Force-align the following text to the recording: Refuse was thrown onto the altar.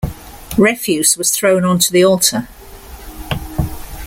Refuse 0.57 1.15
was 1.15 1.29
thrown 1.29 1.63
onto 1.63 1.91
the 1.93 2.03
altar. 2.03 2.47